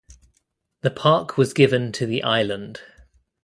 [0.81, 2.81] The park was given to the Island.